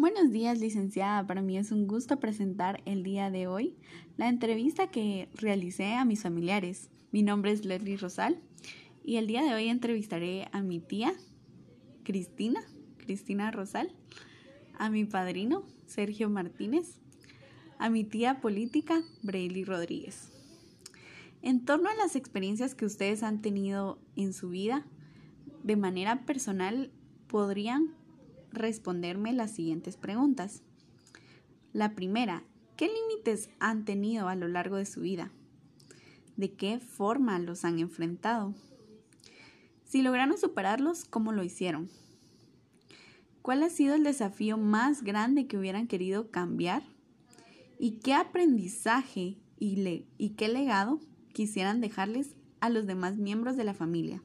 Buenos 0.00 0.30
días, 0.30 0.60
licenciada. 0.60 1.26
Para 1.26 1.42
mí 1.42 1.58
es 1.58 1.72
un 1.72 1.88
gusto 1.88 2.20
presentar 2.20 2.80
el 2.84 3.02
día 3.02 3.32
de 3.32 3.48
hoy 3.48 3.74
la 4.16 4.28
entrevista 4.28 4.92
que 4.92 5.28
realicé 5.34 5.94
a 5.94 6.04
mis 6.04 6.22
familiares. 6.22 6.88
Mi 7.10 7.24
nombre 7.24 7.50
es 7.50 7.64
Leslie 7.64 7.96
Rosal 7.96 8.40
y 9.04 9.16
el 9.16 9.26
día 9.26 9.42
de 9.42 9.52
hoy 9.52 9.66
entrevistaré 9.66 10.46
a 10.52 10.62
mi 10.62 10.78
tía 10.78 11.14
Cristina, 12.04 12.60
Cristina 12.98 13.50
Rosal, 13.50 13.92
a 14.78 14.88
mi 14.88 15.04
padrino 15.04 15.64
Sergio 15.88 16.30
Martínez, 16.30 17.00
a 17.76 17.90
mi 17.90 18.04
tía 18.04 18.40
política 18.40 19.02
Brayley 19.24 19.64
Rodríguez. 19.64 20.30
En 21.42 21.64
torno 21.64 21.90
a 21.90 21.96
las 21.96 22.14
experiencias 22.14 22.76
que 22.76 22.86
ustedes 22.86 23.24
han 23.24 23.42
tenido 23.42 23.98
en 24.14 24.32
su 24.32 24.50
vida, 24.50 24.86
de 25.64 25.74
manera 25.74 26.24
personal, 26.24 26.92
podrían 27.26 27.97
responderme 28.52 29.32
las 29.32 29.52
siguientes 29.52 29.96
preguntas. 29.96 30.62
La 31.72 31.94
primera, 31.94 32.42
¿qué 32.76 32.88
límites 32.88 33.50
han 33.58 33.84
tenido 33.84 34.28
a 34.28 34.34
lo 34.34 34.48
largo 34.48 34.76
de 34.76 34.86
su 34.86 35.00
vida? 35.00 35.30
¿De 36.36 36.52
qué 36.52 36.78
forma 36.78 37.38
los 37.38 37.64
han 37.64 37.78
enfrentado? 37.78 38.54
Si 39.84 40.02
lograron 40.02 40.36
superarlos, 40.38 41.04
¿cómo 41.04 41.32
lo 41.32 41.42
hicieron? 41.42 41.88
¿Cuál 43.42 43.62
ha 43.62 43.70
sido 43.70 43.94
el 43.94 44.04
desafío 44.04 44.58
más 44.58 45.02
grande 45.02 45.46
que 45.46 45.56
hubieran 45.56 45.86
querido 45.86 46.30
cambiar? 46.30 46.82
¿Y 47.78 47.92
qué 48.00 48.12
aprendizaje 48.14 49.38
y, 49.58 50.04
y 50.18 50.30
qué 50.30 50.48
legado 50.48 51.00
quisieran 51.32 51.80
dejarles 51.80 52.34
a 52.60 52.68
los 52.68 52.86
demás 52.86 53.16
miembros 53.16 53.56
de 53.56 53.64
la 53.64 53.74
familia? 53.74 54.22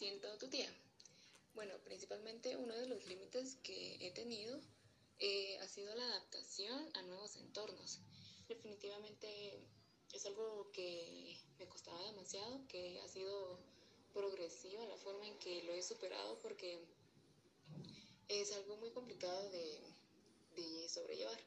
Siento 0.00 0.34
tu 0.38 0.48
tía. 0.48 0.68
Bueno, 1.54 1.74
principalmente 1.84 2.56
uno 2.56 2.74
de 2.74 2.86
los 2.86 3.04
límites 3.04 3.56
que 3.62 3.98
he 4.00 4.10
tenido 4.12 4.58
eh, 5.18 5.58
ha 5.60 5.68
sido 5.68 5.94
la 5.94 6.04
adaptación 6.04 6.88
a 6.94 7.02
nuevos 7.02 7.36
entornos. 7.36 8.00
Definitivamente 8.48 9.28
es 10.14 10.24
algo 10.24 10.70
que 10.72 11.38
me 11.58 11.68
costaba 11.68 12.02
demasiado, 12.04 12.66
que 12.66 12.98
ha 13.02 13.08
sido 13.08 13.58
progresiva 14.14 14.86
la 14.86 14.96
forma 14.96 15.26
en 15.26 15.38
que 15.38 15.62
lo 15.64 15.74
he 15.74 15.82
superado 15.82 16.38
porque 16.38 16.82
es 18.28 18.52
algo 18.52 18.78
muy 18.78 18.90
complicado 18.92 19.50
de, 19.50 19.80
de 20.56 20.88
sobrellevar. 20.88 21.38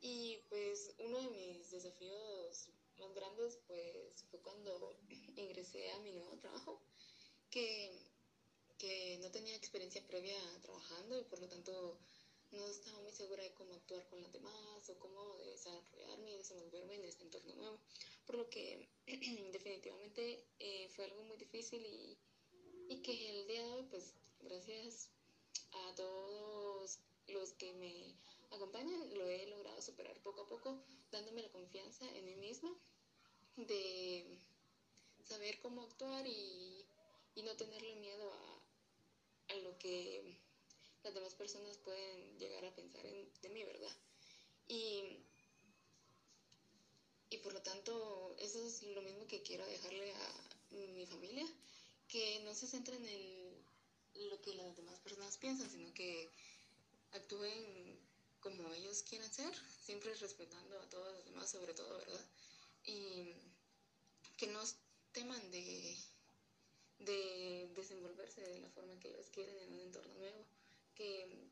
Y 0.00 0.38
pues 0.48 0.94
uno 0.98 1.18
de 1.18 1.30
mis 1.30 1.70
desafíos 1.70 2.68
más 2.98 3.14
grandes 3.14 3.58
pues 3.66 4.24
fue 4.30 4.40
cuando 4.40 4.96
ingresé 5.36 5.90
a 5.92 5.98
mi 6.00 6.12
nuevo 6.12 6.36
trabajo 6.36 6.80
que, 7.50 7.90
que 8.78 9.18
no 9.20 9.30
tenía 9.30 9.56
experiencia 9.56 10.06
previa 10.06 10.36
trabajando 10.62 11.18
y 11.18 11.24
por 11.24 11.40
lo 11.40 11.48
tanto 11.48 11.98
no 12.50 12.66
estaba 12.66 13.00
muy 13.00 13.12
segura 13.12 13.42
de 13.42 13.52
cómo 13.54 13.74
actuar 13.74 14.06
con 14.08 14.22
las 14.22 14.32
demás 14.32 14.88
o 14.88 14.98
cómo 14.98 15.36
desarrollarme 15.38 16.32
y 16.32 16.38
desenvolverme 16.38 16.94
en 16.96 17.04
este 17.04 17.24
entorno 17.24 17.54
nuevo. 17.54 17.78
Por 18.26 18.36
lo 18.36 18.48
que 18.48 18.88
definitivamente 19.52 20.44
eh, 20.58 20.88
fue 20.94 21.04
algo 21.04 21.22
muy 21.24 21.36
difícil 21.36 21.84
y, 21.84 22.18
y, 22.88 23.02
que 23.02 23.12
el 23.30 23.46
día 23.46 23.64
de 23.64 23.72
hoy, 23.72 23.82
pues 23.90 24.14
gracias 24.40 25.10
a 25.72 25.94
todos 25.94 26.98
los 27.26 27.52
que 27.52 27.72
me 27.74 28.14
acompañan, 28.50 29.14
lo 29.14 29.28
he 29.28 29.46
logrado 29.46 29.80
superar 29.82 30.18
poco 30.22 30.42
a 30.42 30.46
poco, 30.48 30.82
dándome 31.10 31.42
la 31.42 31.50
confianza 31.50 32.08
en 32.16 32.24
mí 32.24 32.36
misma 32.36 32.70
de 33.56 34.38
saber 35.24 35.58
cómo 35.60 35.82
actuar 35.82 36.26
y 36.26 36.84
y 37.38 37.42
no 37.44 37.56
tenerle 37.56 37.94
miedo 37.94 38.32
a, 38.32 39.52
a 39.52 39.56
lo 39.58 39.78
que 39.78 40.36
las 41.04 41.14
demás 41.14 41.34
personas 41.34 41.78
pueden 41.78 42.36
llegar 42.36 42.64
a 42.64 42.74
pensar 42.74 43.02
de 43.04 43.48
mí, 43.48 43.62
¿verdad? 43.62 43.96
Y, 44.66 45.20
y 47.30 47.36
por 47.38 47.52
lo 47.52 47.62
tanto, 47.62 48.34
eso 48.40 48.66
es 48.66 48.82
lo 48.82 49.02
mismo 49.02 49.28
que 49.28 49.42
quiero 49.42 49.64
dejarle 49.66 50.12
a 50.12 50.74
mi 50.96 51.06
familia, 51.06 51.46
que 52.08 52.40
no 52.40 52.52
se 52.54 52.66
centren 52.66 53.06
en 53.06 54.28
lo 54.28 54.40
que 54.40 54.54
las 54.54 54.76
demás 54.76 54.98
personas 54.98 55.38
piensan, 55.38 55.70
sino 55.70 55.94
que 55.94 56.28
actúen 57.12 57.96
ellos 58.98 59.08
quieran 59.08 59.32
ser, 59.32 59.54
siempre 59.84 60.12
respetando 60.14 60.80
a 60.80 60.88
todos 60.88 61.12
los 61.12 61.24
demás, 61.24 61.50
sobre 61.50 61.74
todo, 61.74 61.98
¿verdad? 61.98 62.26
Y 62.84 63.34
que 64.36 64.46
no 64.48 64.60
teman 65.12 65.50
de 65.50 65.96
de 67.00 67.70
desenvolverse 67.76 68.40
de 68.40 68.58
la 68.58 68.68
forma 68.70 68.98
que 68.98 69.08
ellos 69.08 69.30
quieren 69.32 69.56
en 69.60 69.72
un 69.72 69.80
entorno 69.82 70.12
nuevo, 70.14 70.44
que 70.96 71.48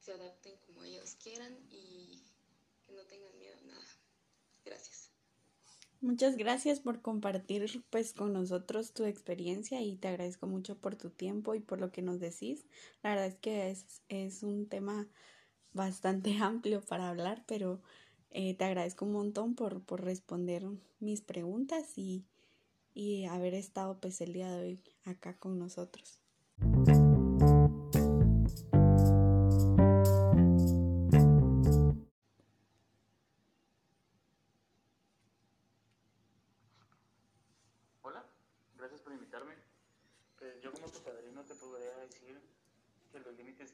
se 0.00 0.12
adapten 0.12 0.56
como 0.64 0.84
ellos 0.84 1.16
quieran 1.16 1.52
y 1.70 2.22
que 2.86 2.92
no 2.92 3.02
tengan 3.06 3.36
miedo 3.36 3.56
a 3.58 3.66
nada. 3.66 3.86
Gracias. 4.64 5.10
Muchas 6.00 6.36
gracias 6.36 6.78
por 6.78 7.02
compartir 7.02 7.82
pues 7.90 8.12
con 8.12 8.32
nosotros 8.32 8.92
tu 8.92 9.04
experiencia 9.06 9.80
y 9.80 9.96
te 9.96 10.06
agradezco 10.06 10.46
mucho 10.46 10.78
por 10.78 10.94
tu 10.94 11.10
tiempo 11.10 11.56
y 11.56 11.60
por 11.60 11.80
lo 11.80 11.90
que 11.90 12.02
nos 12.02 12.20
decís. 12.20 12.64
La 13.02 13.10
verdad 13.10 13.26
es 13.26 13.38
que 13.38 13.70
es, 13.70 14.02
es 14.08 14.44
un 14.44 14.68
tema 14.68 15.08
bastante 15.76 16.36
amplio 16.42 16.80
para 16.80 17.08
hablar, 17.08 17.44
pero 17.46 17.80
eh, 18.30 18.54
te 18.54 18.64
agradezco 18.64 19.04
un 19.04 19.12
montón 19.12 19.54
por, 19.54 19.82
por 19.82 20.02
responder 20.02 20.66
mis 20.98 21.20
preguntas 21.20 21.96
y 21.96 22.24
y 22.96 23.26
haber 23.26 23.52
estado 23.52 24.00
pues 24.00 24.22
el 24.22 24.32
día 24.32 24.50
de 24.50 24.62
hoy 24.62 24.82
acá 25.04 25.36
con 25.36 25.58
nosotros. 25.58 26.18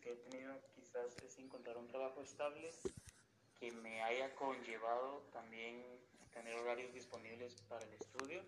Que 0.02 0.12
he 0.12 0.16
tenido 0.16 0.54
quizás 0.74 1.16
es 1.22 1.38
encontrar 1.38 1.76
un 1.76 1.88
trabajo 1.88 2.20
estable 2.22 2.70
que 3.58 3.70
me 3.72 4.02
haya 4.02 4.34
conllevado 4.34 5.22
también 5.32 5.82
tener 6.32 6.54
horarios 6.56 6.92
disponibles 6.92 7.54
para 7.68 7.84
el 7.84 7.92
estudio 7.94 8.42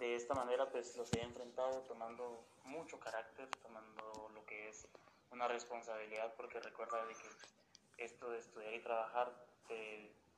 de 0.00 0.16
esta 0.16 0.34
manera 0.34 0.68
pues 0.70 0.96
los 0.96 1.12
he 1.12 1.22
enfrentado 1.22 1.82
tomando 1.82 2.42
mucho 2.64 2.98
carácter, 2.98 3.48
tomando 3.62 4.30
lo 4.34 4.44
que 4.46 4.68
es 4.68 4.88
una 5.30 5.46
responsabilidad, 5.46 6.34
porque 6.36 6.58
recuerda 6.58 7.04
de 7.06 7.14
que 7.14 8.04
esto 8.04 8.30
de 8.30 8.38
estudiar 8.38 8.74
y 8.74 8.80
trabajar 8.80 9.30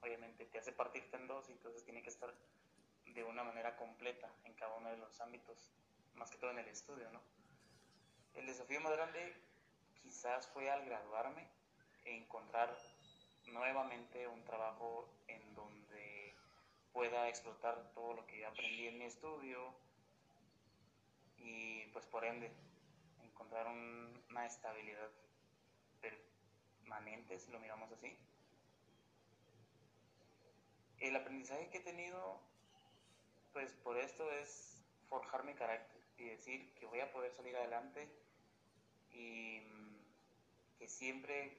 obviamente 0.02 0.44
te 0.46 0.58
hace 0.58 0.72
partirte 0.72 1.16
en 1.16 1.26
dos 1.26 1.48
y 1.48 1.52
entonces 1.52 1.84
tiene 1.84 2.02
que 2.02 2.10
estar 2.10 2.34
de 3.06 3.24
una 3.24 3.44
manera 3.44 3.76
completa 3.76 4.28
en 4.44 4.52
cada 4.54 4.74
uno 4.74 4.90
de 4.90 4.96
los 4.98 5.18
ámbitos, 5.20 5.70
más 6.16 6.30
que 6.30 6.36
todo 6.36 6.50
en 6.50 6.58
el 6.58 6.68
estudio, 6.68 7.08
¿no? 7.10 7.20
El 8.34 8.46
desafío 8.46 8.80
más 8.80 8.92
grande 8.92 9.34
quizás 10.02 10.46
fue 10.48 10.70
al 10.70 10.84
graduarme 10.84 11.46
e 12.04 12.16
encontrar 12.16 12.76
nuevamente 13.46 14.26
un 14.26 14.42
trabajo 14.44 15.08
en 15.28 15.54
donde 15.54 16.34
pueda 16.92 17.28
explotar 17.28 17.92
todo 17.94 18.14
lo 18.14 18.26
que 18.26 18.44
aprendí 18.44 18.88
en 18.88 18.98
mi 18.98 19.04
estudio 19.04 19.74
y 21.38 21.86
pues 21.92 22.06
por 22.06 22.24
ende 22.24 22.50
encontrar 23.22 23.66
una 23.66 24.46
estabilidad 24.46 25.10
permanente, 26.00 27.38
si 27.38 27.50
lo 27.50 27.60
miramos 27.60 27.92
así. 27.92 28.16
El 31.00 31.16
aprendizaje 31.16 31.68
que 31.68 31.78
he 31.78 31.82
tenido 31.82 32.40
pues 33.52 33.72
por 33.74 33.98
esto 33.98 34.30
es 34.32 34.82
forjar 35.08 35.44
mi 35.44 35.54
carácter 35.54 36.01
y 36.18 36.24
decir 36.24 36.72
que 36.74 36.86
voy 36.86 37.00
a 37.00 37.12
poder 37.12 37.32
salir 37.32 37.56
adelante 37.56 38.08
y 39.12 39.60
que 40.78 40.88
siempre, 40.88 41.56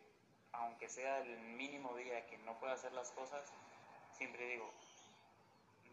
aunque 0.51 0.89
sea 0.89 1.19
el 1.19 1.39
mínimo 1.39 1.95
día 1.95 2.25
que 2.27 2.37
no 2.39 2.59
pueda 2.59 2.73
hacer 2.73 2.91
las 2.93 3.11
cosas, 3.11 3.51
siempre 4.11 4.47
digo, 4.47 4.69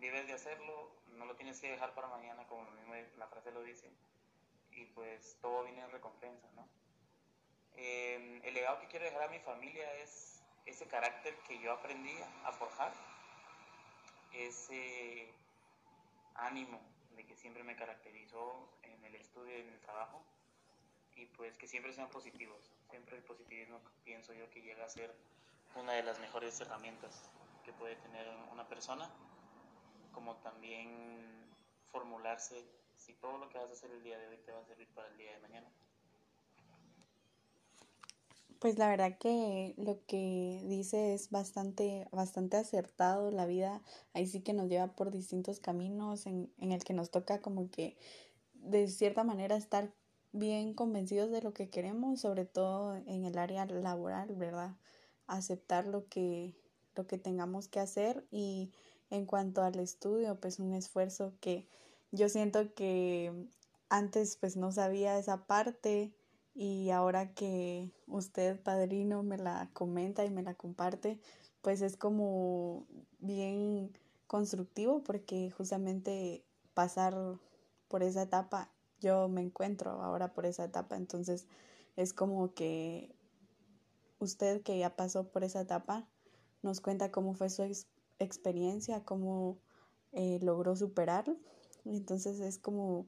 debes 0.00 0.26
de 0.26 0.32
hacerlo, 0.32 0.90
no 1.08 1.26
lo 1.26 1.36
tienes 1.36 1.60
que 1.60 1.70
dejar 1.70 1.94
para 1.94 2.08
mañana, 2.08 2.46
como 2.48 2.64
lo 2.64 2.70
mismo 2.72 2.94
la 3.18 3.26
frase 3.28 3.52
lo 3.52 3.62
dice, 3.62 3.90
y 4.72 4.86
pues 4.86 5.36
todo 5.40 5.64
viene 5.64 5.82
en 5.82 5.90
recompensa, 5.90 6.48
¿no? 6.54 6.66
Em, 7.76 8.44
el 8.44 8.54
legado 8.54 8.80
que 8.80 8.88
quiero 8.88 9.04
dejar 9.04 9.22
a 9.22 9.28
mi 9.28 9.38
familia 9.40 9.94
es 9.96 10.42
ese 10.66 10.86
carácter 10.86 11.34
que 11.46 11.58
yo 11.60 11.72
aprendí 11.72 12.16
a 12.44 12.52
forjar, 12.52 12.92
ese 14.32 15.32
ánimo 16.34 16.89
que 17.26 17.36
siempre 17.36 17.62
me 17.62 17.76
caracterizó 17.76 18.68
en 18.82 19.04
el 19.04 19.14
estudio 19.14 19.56
y 19.56 19.60
en 19.60 19.68
el 19.68 19.80
trabajo, 19.80 20.22
y 21.16 21.26
pues 21.26 21.56
que 21.58 21.66
siempre 21.66 21.92
sean 21.92 22.08
positivos, 22.10 22.70
siempre 22.88 23.16
el 23.16 23.22
positivismo 23.22 23.80
pienso 24.04 24.32
yo 24.32 24.48
que 24.50 24.62
llega 24.62 24.84
a 24.84 24.88
ser 24.88 25.14
una 25.74 25.92
de 25.92 26.02
las 26.02 26.18
mejores 26.18 26.60
herramientas 26.60 27.30
que 27.64 27.72
puede 27.72 27.96
tener 27.96 28.26
una 28.52 28.66
persona, 28.68 29.10
como 30.12 30.36
también 30.36 31.50
formularse 31.92 32.64
si 32.96 33.14
todo 33.14 33.38
lo 33.38 33.48
que 33.48 33.58
vas 33.58 33.70
a 33.70 33.72
hacer 33.72 33.90
el 33.90 34.02
día 34.02 34.18
de 34.18 34.28
hoy 34.28 34.36
te 34.38 34.52
va 34.52 34.60
a 34.60 34.64
servir 34.64 34.88
para 34.94 35.08
el 35.08 35.16
día 35.16 35.32
de 35.32 35.38
mañana. 35.40 35.68
Pues 38.60 38.78
la 38.78 38.90
verdad 38.90 39.16
que 39.18 39.74
lo 39.78 40.04
que 40.06 40.62
dice 40.66 41.14
es 41.14 41.30
bastante, 41.30 42.06
bastante 42.12 42.58
acertado. 42.58 43.30
La 43.30 43.46
vida 43.46 43.82
ahí 44.12 44.26
sí 44.26 44.42
que 44.42 44.52
nos 44.52 44.68
lleva 44.68 44.94
por 44.94 45.10
distintos 45.10 45.60
caminos 45.60 46.26
en, 46.26 46.52
en 46.58 46.72
el 46.72 46.84
que 46.84 46.92
nos 46.92 47.10
toca 47.10 47.40
como 47.40 47.70
que 47.70 47.96
de 48.52 48.86
cierta 48.88 49.24
manera 49.24 49.56
estar 49.56 49.94
bien 50.32 50.74
convencidos 50.74 51.30
de 51.30 51.40
lo 51.40 51.54
que 51.54 51.70
queremos, 51.70 52.20
sobre 52.20 52.44
todo 52.44 52.96
en 52.96 53.24
el 53.24 53.38
área 53.38 53.64
laboral, 53.64 54.36
¿verdad? 54.36 54.76
Aceptar 55.26 55.86
lo 55.86 56.06
que, 56.08 56.54
lo 56.94 57.06
que 57.06 57.16
tengamos 57.16 57.66
que 57.66 57.80
hacer 57.80 58.26
y 58.30 58.72
en 59.08 59.24
cuanto 59.24 59.62
al 59.62 59.78
estudio, 59.80 60.38
pues 60.38 60.58
un 60.58 60.74
esfuerzo 60.74 61.32
que 61.40 61.66
yo 62.12 62.28
siento 62.28 62.74
que 62.74 63.48
antes 63.88 64.36
pues 64.36 64.58
no 64.58 64.70
sabía 64.70 65.18
esa 65.18 65.46
parte 65.46 66.12
y 66.54 66.90
ahora 66.90 67.32
que 67.34 67.90
usted, 68.06 68.60
padrino, 68.60 69.22
me 69.22 69.38
la 69.38 69.70
comenta 69.72 70.24
y 70.24 70.30
me 70.30 70.42
la 70.42 70.54
comparte, 70.54 71.20
pues 71.62 71.82
es 71.82 71.96
como 71.96 72.86
bien 73.18 73.92
constructivo 74.26 75.02
porque 75.02 75.50
justamente 75.50 76.44
pasar 76.74 77.16
por 77.88 78.02
esa 78.02 78.22
etapa, 78.22 78.70
yo 79.00 79.28
me 79.28 79.40
encuentro 79.40 80.02
ahora 80.02 80.32
por 80.32 80.46
esa 80.46 80.64
etapa, 80.64 80.96
entonces 80.96 81.46
es 81.96 82.12
como 82.12 82.54
que 82.54 83.14
usted 84.18 84.62
que 84.62 84.78
ya 84.78 84.96
pasó 84.96 85.28
por 85.30 85.44
esa 85.44 85.62
etapa 85.62 86.06
nos 86.62 86.80
cuenta 86.80 87.10
cómo 87.10 87.34
fue 87.34 87.48
su 87.48 87.62
experiencia, 88.18 89.04
cómo 89.04 89.58
eh, 90.12 90.38
logró 90.42 90.76
superarlo, 90.76 91.36
entonces 91.84 92.40
es 92.40 92.58
como 92.58 93.06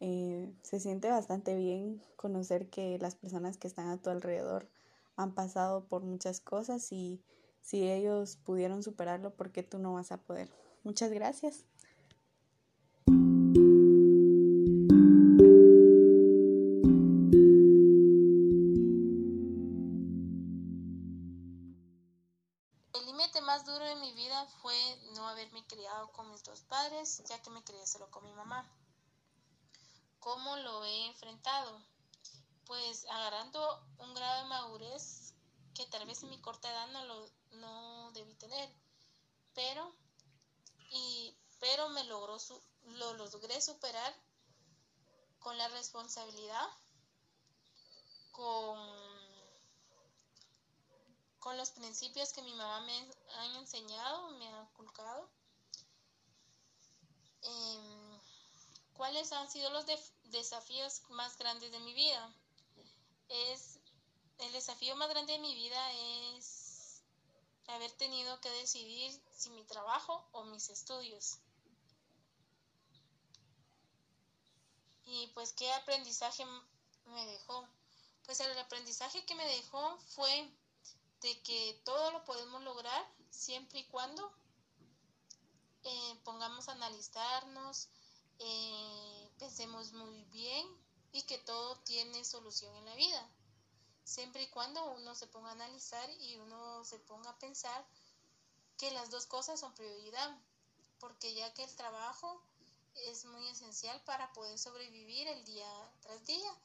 eh, 0.00 0.52
se 0.62 0.80
siente 0.80 1.08
bastante 1.10 1.56
bien 1.56 2.02
conocer 2.16 2.68
que 2.68 2.98
las 2.98 3.14
personas 3.14 3.56
que 3.56 3.68
están 3.68 3.88
a 3.88 4.00
tu 4.00 4.10
alrededor 4.10 4.68
han 5.16 5.34
pasado 5.34 5.84
por 5.86 6.02
muchas 6.02 6.40
cosas 6.40 6.90
y 6.92 7.22
si 7.60 7.88
ellos 7.90 8.36
pudieron 8.36 8.82
superarlo, 8.82 9.34
¿por 9.34 9.50
qué 9.50 9.62
tú 9.62 9.78
no 9.78 9.94
vas 9.94 10.12
a 10.12 10.18
poder? 10.18 10.50
Muchas 10.82 11.10
gracias. 11.10 11.64
El 22.92 23.06
límite 23.06 23.40
más 23.40 23.64
duro 23.64 23.84
de 23.84 23.96
mi 23.96 24.12
vida 24.12 24.46
fue 24.60 24.76
no 25.16 25.26
haberme 25.28 25.64
criado 25.66 26.12
con 26.12 26.30
mis 26.30 26.42
dos 26.44 26.62
padres, 26.64 27.22
ya 27.28 27.40
que 27.40 27.50
me 27.50 27.64
crié 27.64 27.86
solo 27.86 28.10
con 28.10 28.24
mi 28.24 28.32
mamá. 28.34 28.68
¿Cómo 30.24 30.56
lo 30.56 30.82
he 30.86 31.06
enfrentado? 31.08 31.82
Pues 32.64 33.04
agarrando 33.10 33.86
un 33.98 34.14
grado 34.14 34.42
de 34.42 34.48
madurez 34.48 35.34
que 35.74 35.84
tal 35.84 36.06
vez 36.06 36.22
en 36.22 36.30
mi 36.30 36.40
corta 36.40 36.70
edad 36.70 36.86
no 36.92 37.04
lo 37.04 37.30
no 37.50 38.10
debí 38.12 38.34
tener, 38.36 38.74
pero 39.54 39.94
y 40.88 41.36
pero 41.60 41.90
me 41.90 42.04
logró 42.04 42.38
lo 42.84 43.12
logré 43.12 43.60
superar 43.60 44.14
con 45.40 45.58
la 45.58 45.68
responsabilidad, 45.68 46.68
con 48.32 48.78
con 51.38 51.58
los 51.58 51.70
principios 51.72 52.32
que 52.32 52.40
mi 52.40 52.54
mamá 52.54 52.80
me 52.80 53.10
ha 53.36 53.58
enseñado, 53.58 54.30
me 54.38 54.48
ha 54.48 54.62
inculcado. 54.62 55.28
Eh, 57.42 58.04
¿Cuáles 58.94 59.32
han 59.32 59.50
sido 59.50 59.70
los 59.70 59.84
desafíos 60.24 61.02
más 61.10 61.36
grandes 61.36 61.70
de 61.70 61.80
mi 61.80 61.94
vida? 61.94 62.32
Es 63.28 63.78
el 64.38 64.52
desafío 64.52 64.96
más 64.96 65.08
grande 65.08 65.32
de 65.32 65.38
mi 65.38 65.54
vida 65.54 65.92
es 66.36 67.02
haber 67.68 67.90
tenido 67.92 68.40
que 68.40 68.50
decidir 68.50 69.20
si 69.34 69.50
mi 69.50 69.64
trabajo 69.64 70.26
o 70.32 70.44
mis 70.44 70.68
estudios. 70.68 71.38
Y 75.06 75.28
pues 75.28 75.52
qué 75.52 75.72
aprendizaje 75.72 76.44
me 77.06 77.26
dejó. 77.26 77.68
Pues 78.26 78.40
el 78.40 78.58
aprendizaje 78.58 79.24
que 79.24 79.34
me 79.34 79.46
dejó 79.46 79.98
fue 80.14 80.50
de 81.20 81.42
que 81.42 81.80
todo 81.84 82.10
lo 82.10 82.24
podemos 82.24 82.62
lograr 82.62 83.06
siempre 83.30 83.80
y 83.80 83.84
cuando 83.84 84.32
eh, 85.84 86.20
pongamos 86.24 86.68
a 86.68 86.72
analizarnos, 86.72 87.88
eh, 88.38 89.30
pensemos 89.38 89.92
muy 89.92 90.24
bien 90.24 90.66
y 91.12 91.22
que 91.22 91.38
todo 91.38 91.76
tiene 91.80 92.24
solución 92.24 92.74
en 92.76 92.84
la 92.86 92.94
vida. 92.94 93.30
Siempre 94.04 94.42
y 94.42 94.50
cuando 94.50 94.84
uno 94.92 95.14
se 95.14 95.26
ponga 95.26 95.50
a 95.50 95.52
analizar 95.52 96.10
y 96.20 96.36
uno 96.36 96.84
se 96.84 96.98
ponga 96.98 97.30
a 97.30 97.38
pensar 97.38 97.86
que 98.78 98.90
las 98.90 99.10
dos 99.10 99.26
cosas 99.26 99.60
son 99.60 99.74
prioridad, 99.74 100.38
porque 100.98 101.34
ya 101.34 101.52
que 101.54 101.64
el 101.64 101.76
trabajo 101.76 102.42
es 103.06 103.24
muy 103.24 103.46
esencial 103.48 104.00
para 104.04 104.32
poder 104.32 104.58
sobrevivir 104.58 105.26
el 105.28 105.44
día 105.44 105.92
tras 106.00 106.24
día 106.26 106.58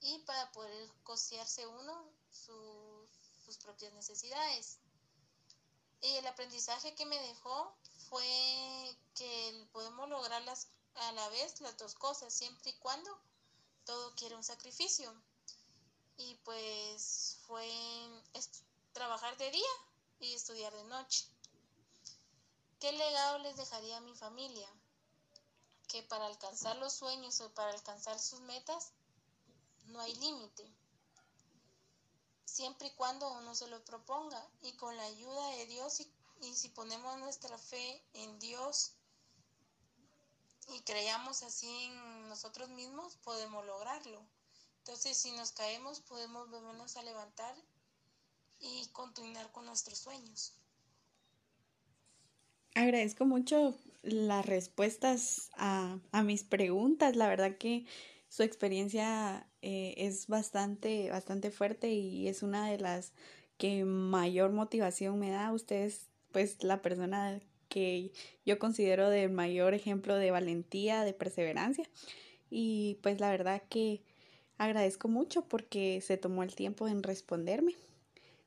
y 0.00 0.18
para 0.20 0.50
poder 0.52 0.90
costearse 1.02 1.66
uno 1.66 2.04
sus 2.30 3.58
propias 3.58 3.92
necesidades. 3.94 4.78
Y 6.00 6.14
el 6.16 6.26
aprendizaje 6.26 6.94
que 6.94 7.06
me 7.06 7.20
dejó 7.20 7.74
fue 8.08 8.96
que 9.14 9.68
podemos 9.72 10.08
lograr 10.08 10.42
las 10.42 10.68
a 11.08 11.12
la 11.12 11.28
vez 11.30 11.60
las 11.60 11.76
dos 11.78 11.94
cosas, 11.94 12.32
siempre 12.32 12.70
y 12.70 12.74
cuando 12.74 13.18
todo 13.84 14.14
quiere 14.14 14.36
un 14.36 14.44
sacrificio. 14.44 15.10
Y 16.18 16.34
pues 16.44 17.38
fue 17.46 17.66
trabajar 18.92 19.36
de 19.38 19.50
día 19.50 19.74
y 20.20 20.34
estudiar 20.34 20.74
de 20.74 20.84
noche. 20.84 21.24
¿Qué 22.80 22.92
legado 22.92 23.38
les 23.38 23.56
dejaría 23.56 23.96
a 23.96 24.00
mi 24.00 24.14
familia? 24.14 24.68
Que 25.88 26.02
para 26.02 26.26
alcanzar 26.26 26.76
los 26.76 26.92
sueños 26.92 27.40
o 27.40 27.50
para 27.54 27.70
alcanzar 27.70 28.18
sus 28.18 28.40
metas 28.40 28.92
no 29.86 30.00
hay 30.00 30.14
límite. 30.16 30.70
Siempre 32.44 32.88
y 32.88 32.94
cuando 32.94 33.30
uno 33.32 33.54
se 33.54 33.68
lo 33.68 33.82
proponga 33.84 34.46
y 34.60 34.72
con 34.72 34.96
la 34.96 35.04
ayuda 35.04 35.48
de 35.52 35.66
Dios 35.66 36.00
y, 36.00 36.12
y 36.42 36.54
si 36.54 36.68
ponemos 36.68 37.18
nuestra 37.18 37.56
fe 37.56 38.04
en 38.12 38.38
Dios 38.38 38.97
y 40.68 40.80
creamos 40.80 41.42
así 41.42 41.68
en 41.68 42.28
nosotros 42.28 42.68
mismos, 42.70 43.16
podemos 43.16 43.64
lograrlo. 43.66 44.22
Entonces, 44.78 45.16
si 45.16 45.32
nos 45.32 45.52
caemos, 45.52 46.00
podemos 46.00 46.48
volvernos 46.50 46.96
a 46.96 47.02
levantar 47.02 47.54
y 48.60 48.86
continuar 48.92 49.50
con 49.52 49.66
nuestros 49.66 49.98
sueños. 49.98 50.54
Agradezco 52.74 53.24
mucho 53.24 53.76
las 54.02 54.46
respuestas 54.46 55.50
a, 55.56 55.98
a 56.12 56.22
mis 56.22 56.44
preguntas. 56.44 57.16
La 57.16 57.28
verdad 57.28 57.58
que 57.58 57.86
su 58.28 58.42
experiencia 58.42 59.46
eh, 59.62 59.94
es 59.96 60.26
bastante, 60.26 61.10
bastante 61.10 61.50
fuerte 61.50 61.92
y 61.92 62.28
es 62.28 62.42
una 62.42 62.70
de 62.70 62.78
las 62.78 63.12
que 63.56 63.84
mayor 63.84 64.52
motivación 64.52 65.18
me 65.18 65.30
da. 65.30 65.52
Usted 65.52 65.84
es 65.84 66.08
pues 66.30 66.62
la 66.62 66.82
persona 66.82 67.40
yo 68.44 68.58
considero 68.58 69.10
de 69.10 69.28
mayor 69.28 69.74
ejemplo 69.74 70.16
de 70.16 70.30
valentía, 70.30 71.04
de 71.04 71.12
perseverancia. 71.12 71.88
Y 72.50 72.98
pues 73.02 73.20
la 73.20 73.30
verdad 73.30 73.62
que 73.68 74.02
agradezco 74.56 75.08
mucho 75.08 75.46
porque 75.48 76.00
se 76.00 76.16
tomó 76.16 76.42
el 76.42 76.54
tiempo 76.54 76.88
en 76.88 77.02
responderme. 77.02 77.76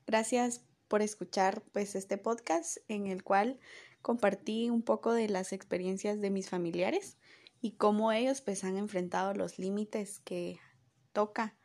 Gracias 0.05 0.63
por 0.87 1.01
escuchar 1.01 1.63
pues 1.71 1.95
este 1.95 2.17
podcast 2.17 2.77
en 2.87 3.07
el 3.07 3.23
cual 3.23 3.59
compartí 4.01 4.69
un 4.69 4.81
poco 4.81 5.13
de 5.13 5.29
las 5.29 5.53
experiencias 5.53 6.19
de 6.19 6.29
mis 6.29 6.49
familiares 6.49 7.17
y 7.61 7.71
cómo 7.71 8.11
ellos 8.11 8.41
pues 8.41 8.63
han 8.63 8.77
enfrentado 8.77 9.33
los 9.33 9.59
límites 9.59 10.19
que 10.19 10.59
toca 11.13 11.55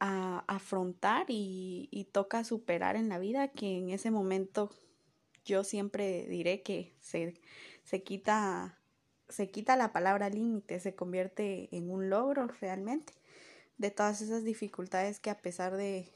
a 0.00 0.44
afrontar 0.48 1.26
y, 1.28 1.88
y 1.92 2.04
toca 2.06 2.42
superar 2.42 2.96
en 2.96 3.10
la 3.10 3.18
vida 3.18 3.48
que 3.48 3.76
en 3.76 3.90
ese 3.90 4.10
momento 4.10 4.70
yo 5.44 5.64
siempre 5.64 6.26
diré 6.26 6.62
que 6.62 6.94
se, 7.00 7.40
se 7.84 8.02
quita 8.02 8.80
se 9.30 9.50
quita 9.50 9.76
la 9.76 9.92
palabra 9.92 10.28
límite, 10.28 10.80
se 10.80 10.94
convierte 10.94 11.68
en 11.74 11.90
un 11.90 12.10
logro 12.10 12.48
realmente 12.60 13.12
de 13.78 13.90
todas 13.90 14.20
esas 14.20 14.44
dificultades 14.44 15.20
que 15.20 15.30
a 15.30 15.38
pesar 15.38 15.76
de, 15.76 16.12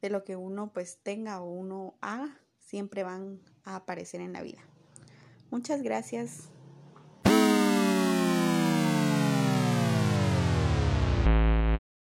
de 0.00 0.10
lo 0.10 0.24
que 0.24 0.36
uno 0.36 0.72
pues 0.72 0.98
tenga 1.02 1.40
o 1.40 1.50
uno 1.50 1.98
haga, 2.00 2.40
siempre 2.60 3.02
van 3.02 3.40
a 3.64 3.76
aparecer 3.76 4.20
en 4.20 4.32
la 4.32 4.42
vida. 4.42 4.62
Muchas 5.50 5.82
gracias. 5.82 6.50